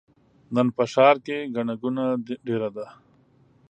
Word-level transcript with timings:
نن 0.55 0.67
په 0.75 0.83
ښار 0.93 1.15
کې 1.25 1.37
ګڼه 1.55 1.73
ګوڼه 1.81 2.05
ډېره 2.47 2.69
ده. 2.75 2.85